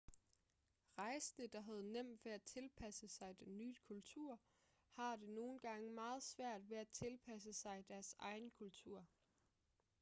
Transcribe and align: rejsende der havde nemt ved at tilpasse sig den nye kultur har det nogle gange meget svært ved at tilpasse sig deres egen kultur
rejsende 0.97 1.47
der 1.47 1.59
havde 1.61 1.91
nemt 1.91 2.25
ved 2.25 2.31
at 2.31 2.43
tilpasse 2.43 3.07
sig 3.07 3.39
den 3.39 3.57
nye 3.57 3.75
kultur 3.75 4.39
har 4.91 5.15
det 5.15 5.29
nogle 5.29 5.59
gange 5.59 5.89
meget 5.89 6.23
svært 6.23 6.69
ved 6.69 6.77
at 6.77 6.89
tilpasse 6.89 7.53
sig 7.53 7.85
deres 7.89 8.15
egen 8.19 8.51
kultur 8.51 9.07